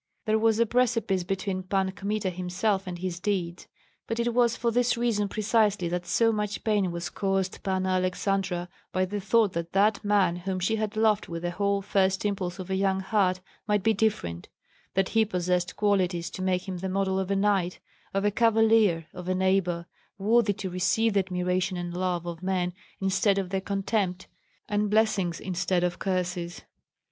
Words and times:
There 0.25 0.39
was 0.39 0.57
a 0.59 0.65
precipice 0.65 1.23
between 1.23 1.61
Pan 1.61 1.91
Kmita 1.91 2.31
himself 2.31 2.87
and 2.87 2.97
his 2.97 3.19
deeds. 3.19 3.67
But 4.07 4.19
it 4.19 4.33
was 4.33 4.55
for 4.55 4.71
this 4.71 4.97
reason 4.97 5.29
precisely 5.29 5.87
that 5.89 6.07
so 6.07 6.31
much 6.31 6.63
pain 6.63 6.91
was 6.91 7.11
caused 7.11 7.61
Panna 7.61 7.89
Aleksandra 8.01 8.67
by 8.91 9.05
the 9.05 9.19
thought 9.21 9.53
that 9.53 9.73
that 9.73 10.03
man 10.03 10.37
whom 10.37 10.59
she 10.59 10.77
had 10.77 10.95
loved 10.97 11.27
with 11.27 11.43
the 11.43 11.51
whole 11.51 11.83
first 11.83 12.25
impulse 12.25 12.57
of 12.57 12.71
a 12.71 12.75
young 12.75 12.99
heart 13.01 13.41
might 13.67 13.83
be 13.83 13.93
different, 13.93 14.49
that 14.95 15.09
he 15.09 15.23
possessed 15.23 15.75
qualities 15.75 16.31
to 16.31 16.41
make 16.41 16.67
him 16.67 16.77
the 16.79 16.89
model 16.89 17.19
of 17.19 17.29
a 17.29 17.35
knight, 17.35 17.79
of 18.11 18.25
a 18.25 18.31
cavalier, 18.31 19.05
of 19.13 19.27
a 19.29 19.35
neighbor, 19.35 19.85
worthy 20.17 20.53
to 20.53 20.69
receive 20.71 21.13
the 21.13 21.19
admiration 21.19 21.77
and 21.77 21.95
love 21.95 22.25
of 22.25 22.41
men 22.41 22.73
instead 22.99 23.37
of 23.37 23.51
their 23.51 23.61
contempt, 23.61 24.25
and 24.67 24.89
blessings 24.89 25.39
instead 25.39 25.83
of 25.83 25.99
curses. 25.99 26.63